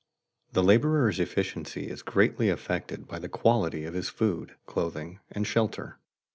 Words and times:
_The 0.53 0.65
laborer's 0.65 1.19
efficiency 1.19 1.87
is 1.87 2.01
greatly 2.01 2.49
affected 2.49 3.07
by 3.07 3.19
the 3.19 3.29
quality 3.29 3.85
of 3.85 3.93
his 3.93 4.09
food, 4.09 4.55
clothing, 4.65 5.19
and 5.29 5.45
shelter. 5.45 5.99